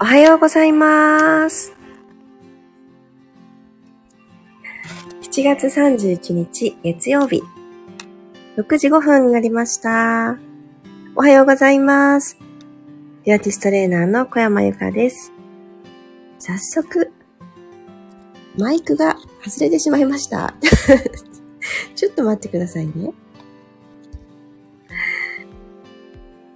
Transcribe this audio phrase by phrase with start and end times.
[0.00, 1.74] おはようございます。
[5.22, 7.42] 7月31日月曜日、
[8.56, 10.38] 6時5分になりました。
[11.14, 12.38] おはようございます。
[13.24, 15.32] ピアティストレーナーの小山由かです。
[16.38, 17.12] 早速、
[18.58, 20.54] マイクが外れてしまいました。
[21.94, 23.12] ちょっと待ってくださいね。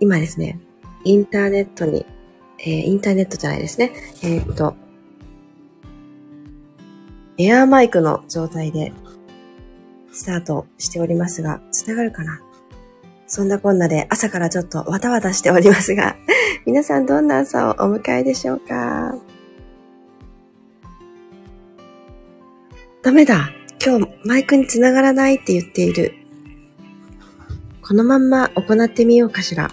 [0.04, 0.60] 今ですね、
[1.04, 2.04] インターネットに
[2.58, 3.92] えー、インターネットじゃないですね。
[4.22, 4.74] えー、っと、
[7.38, 8.92] エアーマイクの状態で
[10.12, 12.40] スタートしておりますが、つながるかな？
[13.26, 16.16] そんなこんなで朝からちょっとわたわたしておりますが、
[16.64, 19.16] 皆さんどんな朝をお迎えでしょうか？
[23.02, 23.50] ダメだ
[23.84, 26.14] 今日マイクにつながらないって言っている。
[27.82, 29.70] このまんま行ってみようかしら。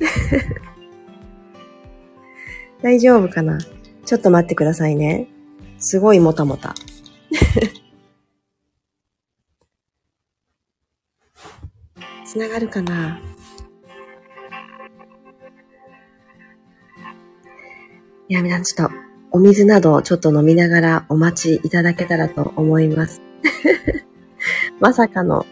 [2.82, 3.58] 大丈夫かな？
[4.04, 5.28] ちょっと待ってくださいね。
[5.78, 6.74] すごいもたもた。
[12.24, 13.20] つながるかな？
[18.28, 18.94] いや、皆さんちょっと
[19.32, 23.20] お水などちょっと飲みながらお待ちいただけたらと思います。
[24.80, 25.46] まさかの、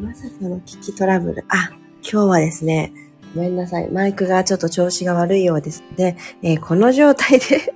[0.00, 1.44] まさかの危機トラブル。
[1.48, 1.70] あ、
[2.12, 2.92] 今日はですね、
[3.34, 3.88] ごめんなさい。
[3.90, 7.72] マイクがちょっと調子が悪いようですので、えー、この状態で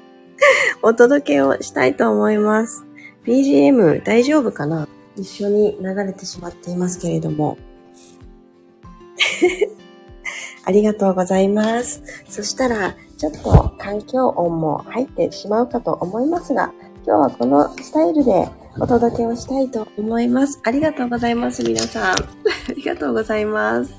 [0.80, 2.86] お届けをしたいと思います。
[3.26, 4.88] BGM 大丈夫かな？
[5.16, 7.58] 一緒に流れてしまっていますけれども。
[10.64, 12.02] ありがとうございます。
[12.26, 16.72] そしたら、ちょっと環境音も入ってしまうかと思いますが、
[17.04, 18.48] 今日はこのスタイルで
[18.80, 20.60] お届けをしたいと思います。
[20.62, 22.14] ありがとうございます、皆さん。
[22.14, 22.16] あ
[22.76, 23.92] りがとうございます。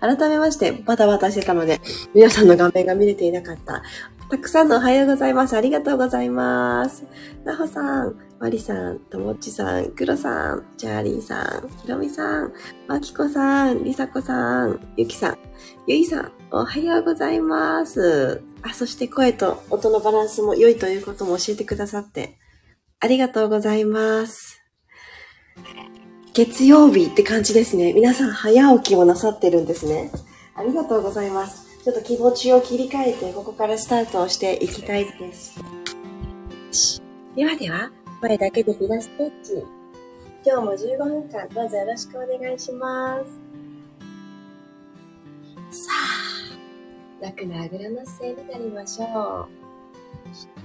[0.00, 1.80] 改めまして、バタバタしてたので、
[2.14, 3.82] 皆さんの画面が見れていなかった。
[4.30, 5.56] たくさんのおはようございます。
[5.56, 7.04] ありがとうございます。
[7.44, 12.52] なほさん、まりさん、ともっちさん、くろさん、チャーリーさん、ひろみさん、
[12.86, 15.38] まきこさん、りさこさん、ゆきさん、
[15.86, 18.42] ゆいさん、おはようございます。
[18.62, 22.38] あ、そして声と音のバランスも良いということも教えてくださって、
[23.04, 24.62] ありがとうございます。
[26.32, 27.92] 月曜日って感じですね。
[27.92, 30.10] 皆さん早起きをなさってるんですね。
[30.54, 31.66] ありがとうございます。
[31.84, 35.60] ちょっと気持ちを切り替えて、ここからスタートをしていきたいです。
[37.36, 37.92] ではでは、
[38.22, 39.62] 声だけでピラストッチ。
[40.42, 43.18] 今日も15分間どうぞよろしくお願いしま
[45.70, 45.86] す。
[45.86, 45.92] さ
[47.20, 49.46] あ、楽なあぐらの姿勢になりましょ
[50.62, 50.63] う。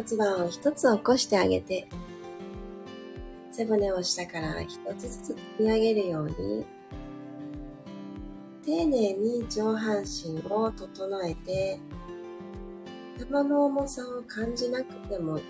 [0.00, 1.86] 骨盤を一つ起こしてあげて、
[3.50, 6.64] 背骨を下から一つずつ積み上げるように、
[8.64, 11.78] 丁寧に上半身を整えて、
[13.18, 15.44] 頭の重さを感じなくてもいい、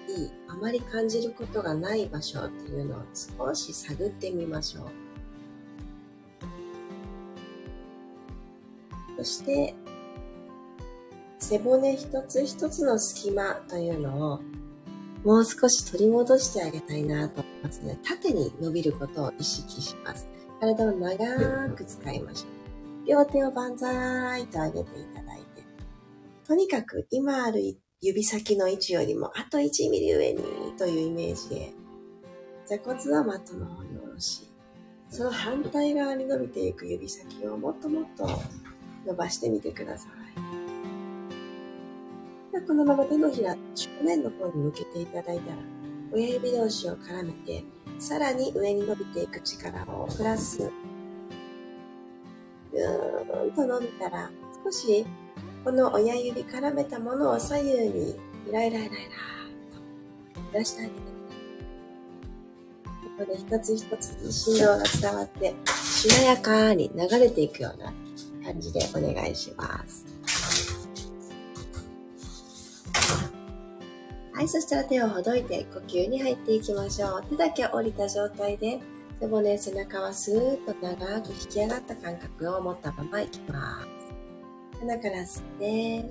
[0.49, 4.84] あまり感じることがない場所っていうのを少し探ってみましょう。
[9.19, 9.77] そして、
[11.50, 14.41] 背骨一つ一つの隙間というのを
[15.25, 17.99] もう少し取り戻してあげたいなと思いますね。
[18.05, 20.28] 縦に伸びることを意識します。
[20.61, 22.47] 体を長く使いましょ
[23.05, 23.09] う。
[23.09, 25.65] 両手を万歳と上げていただいて。
[26.47, 27.61] とにかく今ある
[28.00, 30.43] 指先の位置よりもあと1ミリ上に
[30.78, 31.72] というイメージで、
[32.65, 34.49] 座骨はマットの方に下ろし、
[35.09, 38.28] その反対側に伸びていく指先をもっともっと
[39.05, 40.59] 伸ばしてみてください。
[42.66, 45.56] このまま手のひら正面の方に向けていただいたら、
[46.12, 47.65] 親指同士を絡めて、
[47.98, 50.70] さらに上に伸びていく力をプラス。
[52.72, 54.31] ぐーんと伸びたら、
[54.65, 55.04] 少し
[55.65, 58.16] この親指絡めたものを左右に
[58.49, 58.99] イライライライラー
[60.34, 61.10] と揺らしてあげてくだ
[63.19, 67.93] さいここで一つ一つに振動が伝わって、しなやかに流れていくような
[68.44, 70.09] 感じでお願いします。
[74.40, 77.25] はい、そしたら手をほどいて呼吸に入っていきましょう。
[77.28, 78.81] 手だけ降りた状態で、
[79.20, 84.78] 背骨、背中はスーッと長く引き上がった感覚を持ったままいきます。
[84.81, 86.10] 鼻から吸って、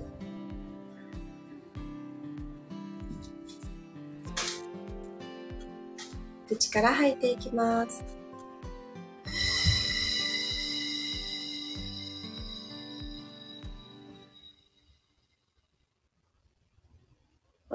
[6.46, 8.19] 口から吐いていきます。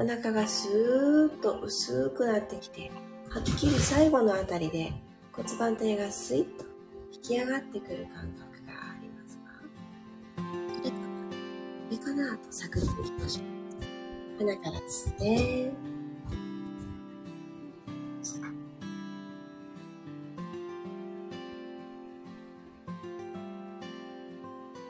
[0.07, 2.91] 腹がスーッと薄くなってきて、
[3.29, 4.93] はっきり最後のあたりで
[5.33, 6.65] 骨盤底がスイッと
[7.13, 9.43] 引き上がってくる感覚がありますか？
[10.37, 10.43] こ
[10.83, 11.07] れかな？
[11.07, 12.37] これかな？
[12.37, 13.45] と探っていきましょう。
[14.39, 15.71] 鼻から吸って、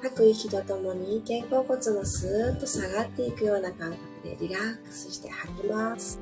[0.05, 6.19] 吐く息とともに肩甲骨もスーッと下がっていくような感覚でリラックスして吐きます。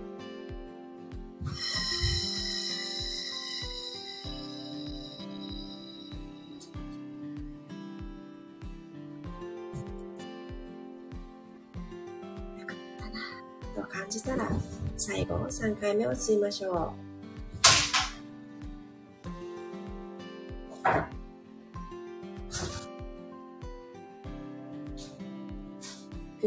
[13.75, 14.49] と感じたら
[14.95, 17.12] 最後3回目を吸いましょう。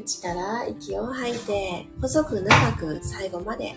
[0.06, 3.74] 口から息を吐いて、細く長く最後まで。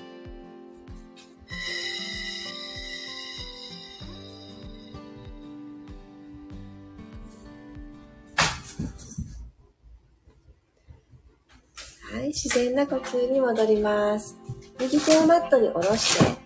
[12.12, 14.38] はい、自然な呼吸に戻ります。
[14.80, 16.40] 右手をマットに下ろして、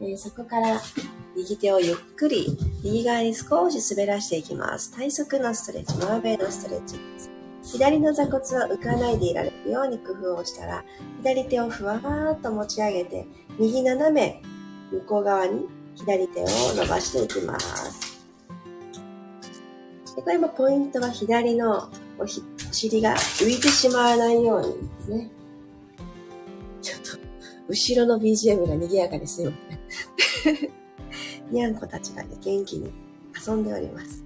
[0.00, 0.78] えー、そこから
[1.34, 4.92] 右手をゆっくり右側に少し滑らしていきます。
[4.92, 7.29] 体側のストレッチ、マーベイのストレッチです。
[7.72, 10.84] 左の座骨は浮かないでいられるように工夫をしたら、
[11.18, 13.26] 左手をふわーっと持ち上げて、
[13.58, 14.42] 右斜め
[14.90, 18.20] 向こう側に左手を伸ばしていきます。
[20.16, 21.88] でこれもポイントは左の
[22.18, 24.66] お尻が浮いてしまわないように
[24.98, 25.30] ですね。
[26.82, 27.18] ちょっと、
[27.68, 29.52] 後ろの BGM が賑やかにすいま
[30.42, 30.70] せん。
[31.52, 32.92] にゃんこたちがね、元気に
[33.46, 34.24] 遊んでおります。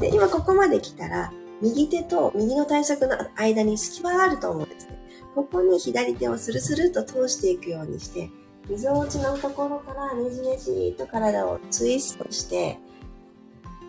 [0.00, 4.98] で、今ここまで来たら、右手と右の体側の間に隙間があると思うんですね。
[5.34, 8.30] ここに左手をスルスルと通していくようにして、
[8.68, 12.78] 溝落ちのところからねじねじと体をツイストして、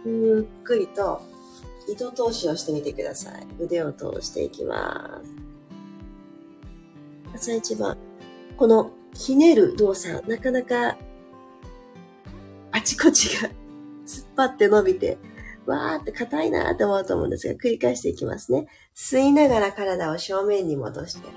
[0.05, 1.21] ゆっくりと
[1.87, 3.47] 糸通しをしてみてください。
[3.59, 5.21] 腕を通していきま
[7.33, 7.35] す。
[7.35, 7.97] 朝一番、
[8.57, 10.97] このひねる動作、なかなか
[12.71, 13.49] あちこちが
[14.05, 15.17] 突っ張って伸びて
[15.67, 18.67] わーって硬いなーって思うと思うんですが、繰り返していきますね。
[18.95, 21.27] 吸いながら体を正面に戻して、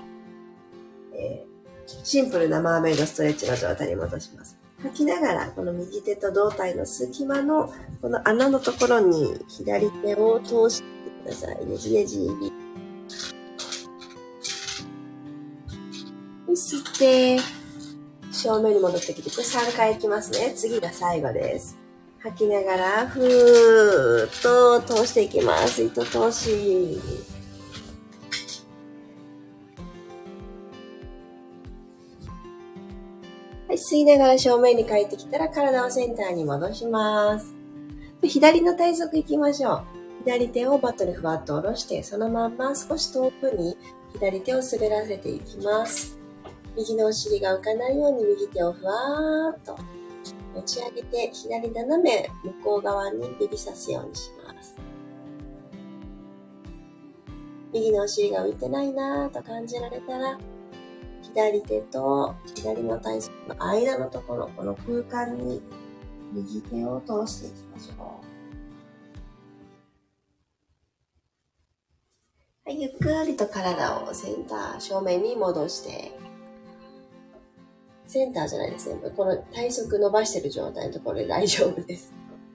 [1.13, 4.57] えー、シンプルなマーメイドストレッチの状態に戻します。
[4.81, 10.87] 吐きながら、この右手と胴体の隙間の、この穴のところに左手を通して
[11.23, 11.65] ください。
[11.65, 12.17] ねじねじ。
[16.49, 17.37] 吸って、
[18.31, 20.53] 正面に戻ってきて、これ3回いきますね。
[20.55, 21.80] 次が最後です。
[22.23, 25.81] 吐きながら、ふーっと通していきます。
[25.81, 27.01] 糸通し。
[33.67, 37.55] はい、吸いながら正面に帰ってきたら体をセンターに戻します。
[38.21, 39.83] 左の体側行きましょう。
[40.23, 43.75] 左手をバットにふわっと下ろして、そのまんま少し遠くに
[44.13, 46.19] 左手を滑らせていきます。
[46.77, 49.75] 右のお尻が浮かないように右手をふわーっと
[50.53, 54.75] 持ち上げて左斜め向こう側に指さすようにします。
[57.73, 60.37] 右のお尻が浮いてないなぁと感じられたら、
[61.21, 65.61] 左手と左の体側の間のところ、この空間に
[66.33, 68.31] 右手を通していきましょう。
[72.63, 76.11] はい、ゆっくりと体をセンター正面に戻して
[78.11, 78.99] センターじゃないですね。
[79.15, 82.13] この体側伸ばしてる状態のところで大丈夫です。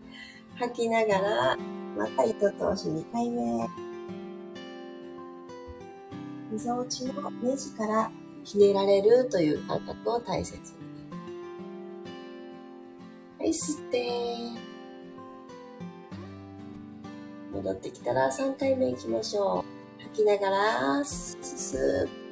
[0.56, 1.56] 吐きながら、
[1.96, 3.66] また糸通し2回目。
[6.52, 8.10] 溝落ちのネジから
[8.44, 10.78] ひねられるという感覚を大切に。
[13.38, 14.06] はい、吸って。
[17.54, 19.64] 戻ってきたら3回目行きましょ
[19.98, 20.02] う。
[20.02, 22.25] 吐きながら、スーッ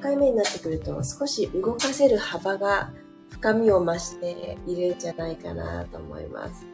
[0.00, 2.90] 3回目になってくると少し動かせる幅が
[3.28, 6.64] 深みを増しているんじゃないかなと思います。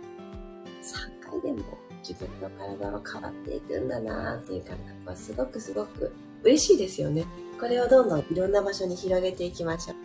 [1.25, 1.65] 3回でも
[2.09, 6.15] 自分の体は変わっていくんだなっていう感覚はすごくすごく
[6.45, 7.27] 嬉しいですよね。
[7.59, 9.97] これをどんどんいろんな場所に広げていきましょう。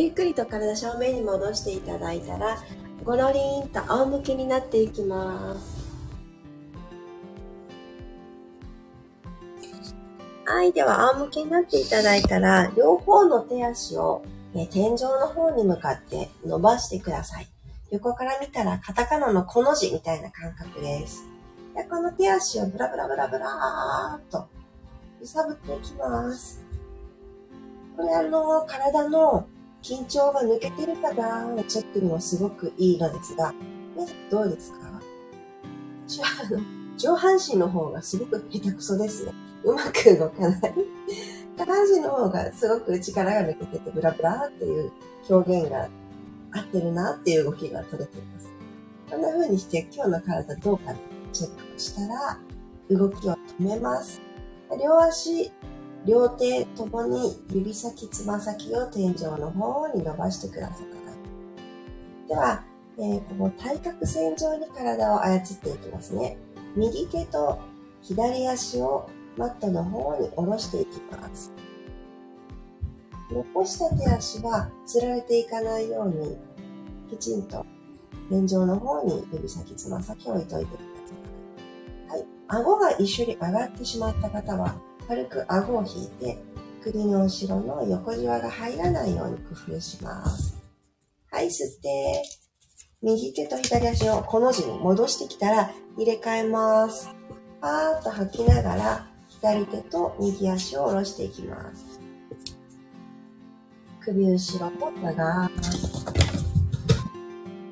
[0.00, 2.56] ゆっくりと体正面に戻していただいたら、
[3.04, 5.79] ゴロリンと仰向けになっていきます。
[10.60, 10.72] はい。
[10.74, 14.22] では、仰向けになっていただいたら、両方の手足を、
[14.54, 17.48] え天井の方に向かって伸ばしてください。
[17.90, 21.24] 横から見たら、カタカナのこの字みたいな感覚です。
[21.74, 24.48] でこの手足をブラブラブラブラーっと
[25.22, 26.62] 揺さぶっていきます。
[27.96, 29.46] これあの、体の
[29.82, 33.54] 緊張が抜けてるかなーのチェックにもすごくいいのですが、
[33.96, 34.78] 皆さんどうですか？
[36.98, 39.32] 上半身の方がすごく下手くそですね。
[39.64, 40.74] うまく動かない。
[41.56, 44.92] 下半身の方がすごく力が抜けててブラブラっていう
[45.28, 45.88] 表現が
[46.52, 48.50] 合ってるなっていう動きが取れています。
[49.10, 50.94] こんな風にして今日の体どうか
[51.32, 52.38] チェックしたら
[52.90, 54.20] 動きを止めます。
[54.80, 55.50] 両足、
[56.06, 61.00] 両手ともに指先、つま先を天井の方に伸ばしてください。
[62.30, 62.62] では、
[62.96, 66.38] えー、この対角線上に体を操っていきますね。
[66.76, 67.58] 右手と
[68.02, 71.52] 左足をマットの方に下ろしていきます。
[73.30, 76.36] 残した手足はつられていかないように、
[77.08, 77.64] きちんと
[78.28, 80.84] 天井の方に指先、つま先置いといてくだ
[82.08, 82.18] さい。
[82.18, 82.28] はい。
[82.48, 84.74] 顎が一緒に上がってしまった方は、
[85.06, 86.38] 軽く顎を引いて、
[86.82, 90.56] 首の後ろの横じわが入らないように工夫します。
[91.30, 92.22] はい、吸って、
[93.02, 97.08] 右手と左足をこの字に戻してきたら入れ替えます。
[97.60, 99.09] パーッと吐きながら
[99.40, 101.98] 左手と右足を下ろしていきます。
[104.00, 105.14] 首後ろも長く。
[105.14, 105.50] は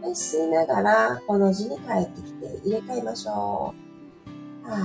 [0.09, 3.75] い、吸いながらこの字に帰ってきて入れ替えましょ
[4.65, 4.71] う。
[4.71, 4.77] は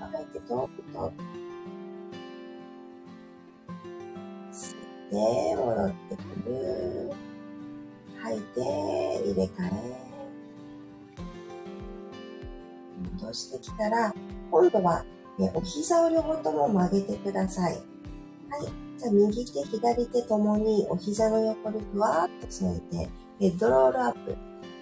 [0.00, 1.12] ぁ、吐いてと、と。
[4.50, 4.78] 吸っ
[5.10, 5.14] て
[5.54, 7.12] 戻ってくる。
[8.20, 10.10] 吐いて、入れ替え。
[13.20, 14.12] 戻してきたら、
[14.50, 15.04] 今度は、
[15.40, 17.72] ね、お膝を両方とも曲げてください。
[17.72, 17.82] はい。
[18.98, 24.36] じゃあ、右手、左手ともにお膝の横にふわっと添えて、ヘッドロールアップ。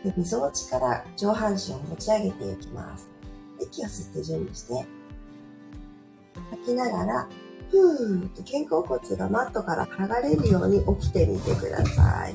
[0.05, 3.09] で、溝落ちから上半身を持ち上げていきます。
[3.61, 4.87] 息を吸って準備して、
[6.50, 7.29] 吐きながら、
[7.71, 12.35] ふーっと肩甲骨がマットから剥がれるように起きてみてください。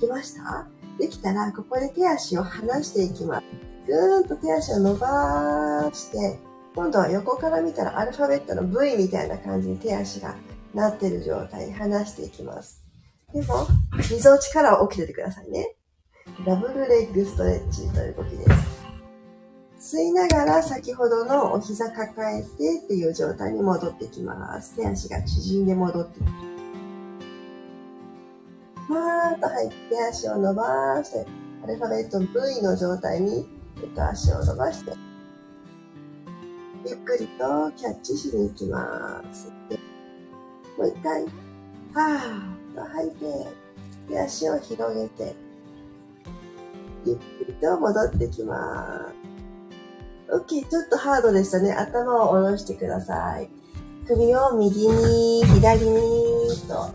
[0.00, 0.68] できました？
[0.98, 3.44] できたら、ここで手足を離していきます。
[3.86, 6.38] ぐーんと手足を伸ばして、
[6.74, 10.36] 今度は横から見たらアルファベットの V みたいな感じに手足が
[10.72, 12.82] なってる状態に離していきます。
[13.32, 13.66] でも、
[14.10, 15.76] 溝落ちから起きててくださいね。
[16.46, 18.44] ダブルレッグストレッチという動きで
[19.78, 19.96] す。
[19.96, 22.48] 吸いながら先ほどのお膝抱えて
[22.84, 24.76] っていう状態に戻ってきます。
[24.76, 26.30] 手足が縮んで戻ってくる。
[28.86, 31.26] ふーっと入って足を伸ばして、
[31.64, 33.48] アルファベット V の状態に、
[33.82, 34.92] えっと、足を伸ばして、
[36.86, 39.52] ゆっくりとキャッチしに行きます。
[40.78, 43.48] もう一回、はーっと吐いて、
[44.08, 45.34] で、足を広げて、
[47.04, 49.12] ゆっくりと戻ってきま
[50.28, 50.34] す。
[50.34, 51.72] OK、ちょっとハードでしたね。
[51.72, 53.50] 頭を下ろしてください。
[54.06, 56.00] 首を右に、左に
[56.66, 56.90] と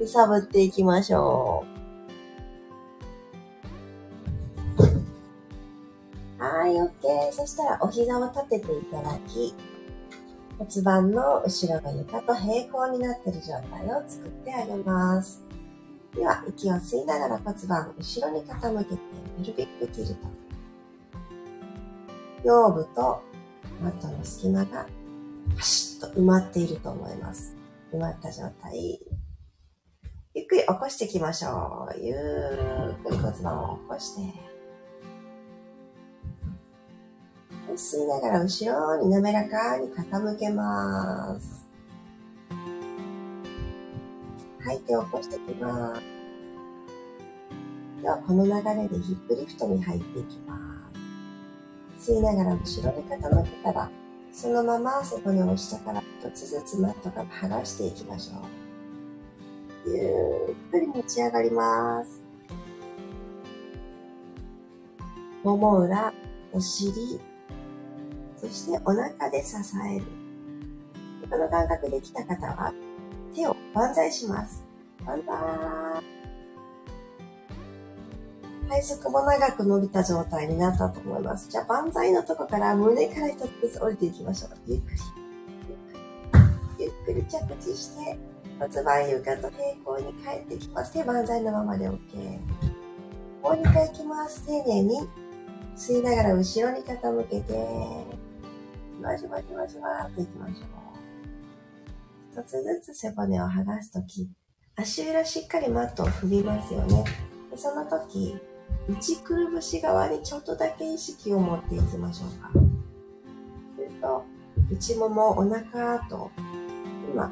[0.00, 1.77] 揺さぶっていきましょう。
[6.68, 7.32] はい、OK。
[7.32, 9.54] そしたらお膝を立てていただき、
[10.58, 15.42] 骨盤の後ろが床と平行になっている状態を作ってあげます。
[16.14, 18.96] では、息を吸いながら骨盤を後ろに傾けて、
[19.38, 20.28] ペルビックティルト。
[22.44, 23.22] 腰部と
[23.82, 24.86] マットの隙間が
[25.56, 27.56] パシッと埋まっていると思います。
[27.94, 29.00] 埋まった状態。
[30.34, 31.98] ゆっくり起こしていきましょう。
[31.98, 32.16] ゆっ
[33.02, 34.47] くり骨盤を起こして。
[37.78, 41.64] 吸いながら後ろに滑らかに傾けます。
[44.60, 46.02] 吐いて起こしていきます。
[48.02, 50.58] では、この流れでヒップリフトに入っていきま
[51.96, 52.10] す。
[52.10, 53.90] 吸いながら後ろに傾けたら、
[54.32, 58.38] そのままそこに押したから一つずつマットから剥がしていきましょ
[59.86, 59.90] う。
[59.90, 62.22] ゆっくり持ち上がります。
[65.44, 66.12] もも裏、
[66.52, 67.20] お尻、
[68.40, 69.56] そしてお腹で支
[69.92, 70.04] える。
[71.30, 72.72] この感覚できた方は、
[73.34, 74.64] 手を万歳します。
[75.04, 76.08] 万歳。
[78.68, 81.48] 体側も長く伸びた状態になったと思います。
[81.50, 84.50] じゃあ、万歳のとこから胸から一つずつ降りていきましょう。
[84.66, 84.98] ゆっくり。
[86.78, 88.18] ゆっくり着地して、
[88.58, 90.92] 骨盤床と平行に帰ってきます。
[90.92, 91.96] 手万歳のままで OK。
[93.42, 94.46] もう2回いきます。
[94.46, 95.08] 丁寧に
[95.76, 98.17] 吸いながら後ろに傾けて、
[98.98, 100.66] じわじわじわじわっていきましょう。
[102.32, 104.28] 一つずつ背骨を剥がすとき、
[104.76, 107.04] 足裏しっかりマットを踏みますよね。
[107.50, 108.36] でその時、
[108.88, 112.50] 内くるぶし側にちょっとだけ意識を持っていきましょうか。
[113.76, 114.24] すると、
[114.70, 116.30] 内もも、お腹と、
[117.12, 117.30] 今、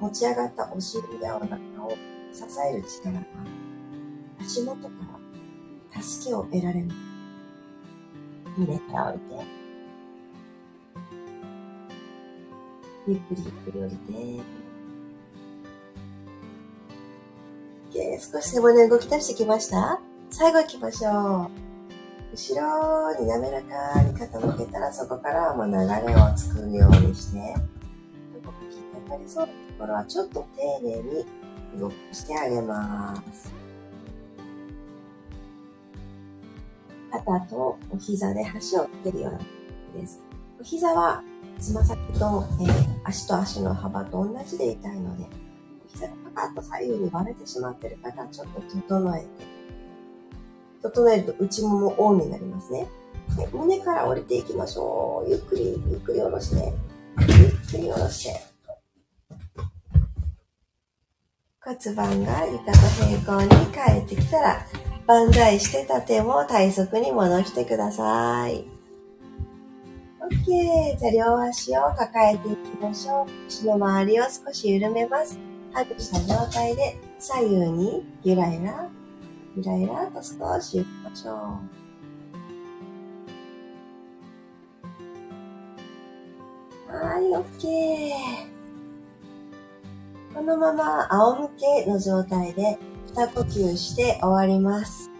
[0.00, 1.90] 持ち上がったお尻やお腹を
[2.32, 3.26] 支える力が
[4.40, 4.90] 足元か
[5.94, 6.96] ら助けを得られます。
[8.58, 9.55] 胸から置いて、
[13.08, 13.96] ゆっくりゆっくり降り
[17.92, 20.00] て、少し背骨動き出してきました？
[20.30, 21.50] 最後行きましょう。
[22.32, 25.80] 後ろに滑らかに傾けたらそこからもう流れ
[26.16, 27.38] を作るようにして、
[28.34, 31.24] 動きかかりそうなところはちょっと丁寧に
[31.78, 33.54] 動かしてあげます。
[37.12, 39.46] 肩とお膝で端をつけるような感
[39.94, 40.25] じです。
[40.58, 41.22] お膝は
[41.58, 45.24] つま先と、えー、足と足の幅と同じで痛いので、
[45.84, 49.26] お膝がパカッと左右に割れてしまっている方はちょっと整えて、
[50.82, 52.86] 整えると内ももオンになりますね。
[53.36, 55.30] はい、胸から降りていきましょう。
[55.30, 56.72] ゆっくり、ゆっくり下ろして、
[57.18, 58.56] ゆっくり下ろして。
[61.60, 64.66] 骨盤が床と平行に帰ってきたら、
[65.06, 68.75] 万歳してた手も体側に戻してください。
[70.26, 70.98] OK。
[70.98, 73.44] じゃあ両足を抱えていきましょう。
[73.46, 75.38] 腰の周りを少し緩めます。
[75.72, 78.88] ハグした状態で左右にゆらゆら、
[79.56, 81.36] ゆらゆらと少し行きましょう。
[86.92, 88.46] はい、OK。
[90.34, 91.50] このまま仰向
[91.84, 92.78] けの状態で
[93.14, 95.10] 二呼吸して終わります。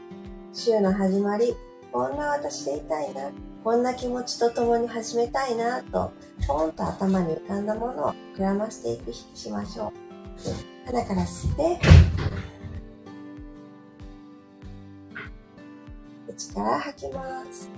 [0.52, 1.54] 週の始まり、
[1.92, 3.30] こんな私でいたいな、
[3.66, 6.12] こんな気持ちと共に始めたいな、と、
[6.46, 9.92] ポンと頭に浮かんだものを膨らましていくしましょ
[10.84, 10.86] う。
[10.86, 11.80] 鼻から吸って、
[16.28, 17.68] 口から吐きます。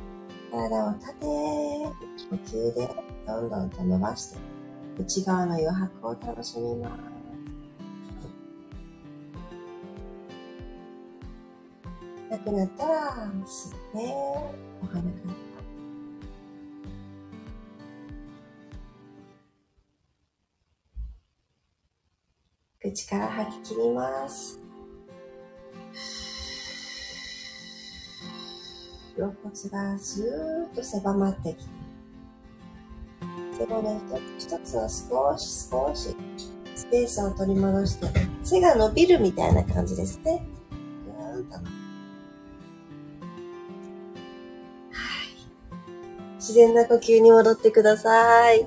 [0.50, 2.90] 体を立て、呼吸で
[3.26, 4.38] どんどんと伸ばして、
[4.98, 7.00] 内側の余白を楽しみます。
[12.30, 14.12] なくなったら、吸って、
[14.82, 15.47] お鼻から。
[22.90, 24.58] 口から吐き切ります。
[29.16, 31.70] 肋骨がスーッと狭まってきて、
[33.58, 34.00] 背骨
[34.38, 36.16] 一つ一つを少し少し
[36.74, 38.06] スペースを取り戻して、
[38.42, 40.46] 背が伸びるみたいな感じですね。
[41.04, 41.58] ぐーんと
[46.36, 48.66] 自然な呼吸に戻ってください。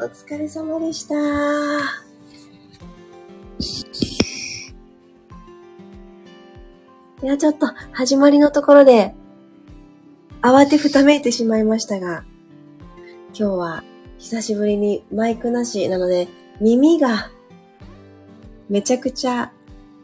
[0.00, 2.07] お疲れ様でした。
[7.22, 9.14] いや、ちょっと始まりのところで
[10.40, 12.24] 慌てふためいてしまいましたが、
[13.34, 13.84] 今日は
[14.18, 16.28] 久しぶりにマイクなしなので
[16.60, 17.30] 耳が
[18.68, 19.52] めちゃくちゃ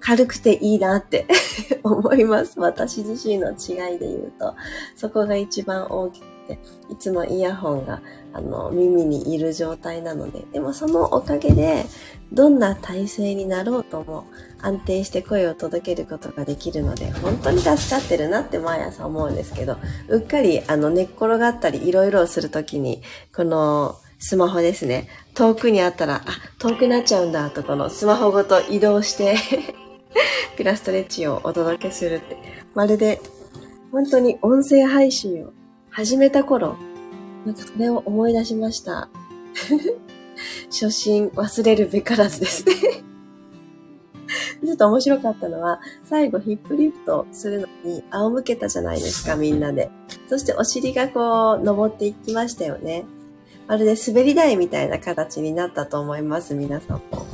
[0.00, 1.26] 軽くていいなって
[1.84, 2.58] 思います。
[2.58, 4.54] 私自身の違いで言うと、
[4.96, 6.24] そこが一番大きく、
[6.90, 8.02] いつもイヤホンが
[8.32, 11.84] あの耳にいる状態なので、でもそのおかげで、
[12.32, 14.26] どんな体勢になろうとも
[14.60, 19.78] 安定して声を届けることができるので、本当に助かってるなって毎朝思うんですけど、
[20.08, 23.02] うっかりあの寝っ転がったりいろいろするときに、
[23.34, 25.08] このスマホですね。
[25.34, 26.24] 遠くにあったら、あ、
[26.58, 29.36] 遠くなっちゃうんだとこのスマホごと移動して
[30.56, 32.36] ピラストレッチをお届けするって、
[32.74, 33.20] まるで
[33.92, 35.52] 本当に音声配信を
[35.94, 36.76] 始めた頃、
[37.46, 39.08] なんかそれを思い出しました。
[40.66, 42.74] 初心忘れるべからずですね
[44.64, 49.88] ちょっと面白かったのは、最後ヒップリフトするのに仰向けたじゃないですか、みんなで。
[50.26, 53.04] そしてお尻がこう、登っていきましたよね。
[53.68, 57.24] まるで滑り台みたいな形になったと思います、皆さんも。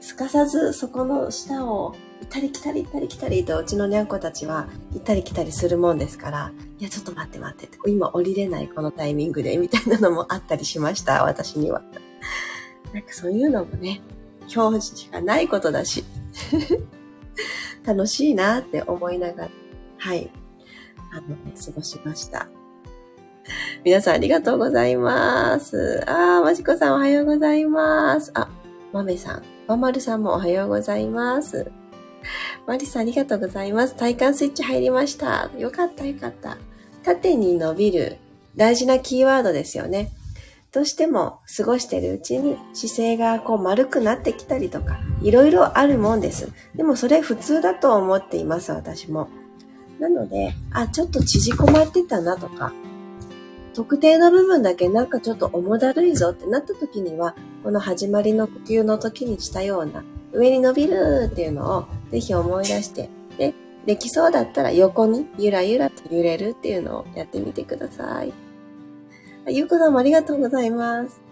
[0.00, 1.94] すかさずそこの下を
[2.28, 11.82] ったり来たり行ったり来たりとうちのにゃんこたちは行ったり来たりするもんですから、いや、ちょっと待って待ってって、今降りれないこのタイミングで、みたいなのもあったりしました、私には。
[12.92, 14.02] なんかそういうのもね、
[14.54, 16.04] 表示がないことだし、
[17.84, 19.50] 楽しいなって思いながら、
[19.96, 20.30] はい、
[21.12, 22.48] あの、過ごしました。
[23.84, 26.04] 皆さんありがとうございます。
[26.06, 28.30] あー、まじこさんおはようございます。
[28.34, 28.48] あ、
[28.92, 31.70] まめさん、ままるさんもおはようございます。
[32.68, 33.96] マリさんありがとうございます。
[33.96, 35.50] 体幹スイッチ入りました。
[35.56, 36.58] よかったよかった。
[37.02, 38.18] 縦に伸びる
[38.56, 40.12] 大事なキーワードですよね。
[40.70, 46.52] どうしても過ごしてるうちに姿勢がこう丸くなってきたりとか、いろいろあるもんです。
[46.74, 49.28] でもそれ普通だと思っています、私も。
[49.98, 52.74] なので、あ、ちょっと縮こまってたなとか、
[53.72, 63.54] 特定の部分だけなんかちょっと重だるいぞってなった時には、この始まりの呼吸の時にしたような、上に伸びるっていうのをぜひ思い出して、で、
[63.86, 68.32] できそうだったら横にゆらゆらと揺れるっていうのをやってみてください。
[69.48, 71.22] ゆうこさんもありがとうございます。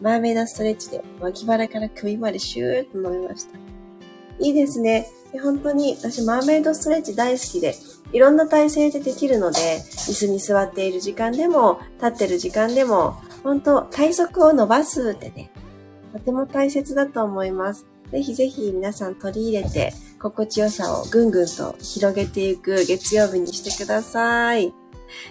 [0.00, 3.58] マーメイドストレッチで脇腹から首までシューッと伸びました。
[4.38, 5.08] いいですね。
[5.42, 7.74] 本当に私マーメイドストレッチ大好きで、
[8.12, 15.50] いろんな体勢でできるので、椅子に座っている時間でも、立ってる時間でも、本当体側を伸ばすってね、
[16.12, 17.86] とても大切だと思います。
[18.12, 24.72] ぜひぜひ皆さん取り入れて、心地よさをぐんぐんと広げていく月曜日にしてください。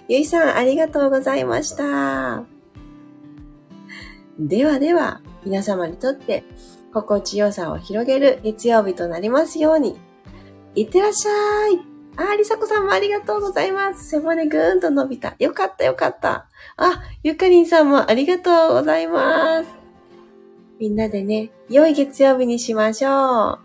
[0.08, 2.44] ゆいさん、ありがとうございました。
[4.38, 6.44] ではでは、皆様にとって
[6.92, 9.98] 心地よさを広げる月曜日となりますように。
[10.74, 11.80] いってらっしゃい。
[12.16, 14.08] あ、りさこさんもありがとうございます。
[14.08, 15.34] 背骨ぐーんと伸びた。
[15.38, 16.48] よかったよかった。
[16.76, 19.77] あ、ゆかりんさんもありがとうございます。
[20.80, 23.58] みんなでね、良い月曜日にしましょう。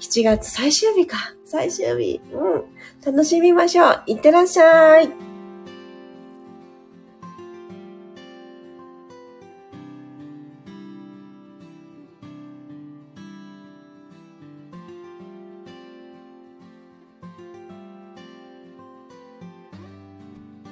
[0.00, 1.34] 7月最終日か。
[1.44, 2.20] 最終日。
[2.32, 2.64] うん。
[3.04, 4.02] 楽しみましょう。
[4.06, 5.33] いってらっしゃい。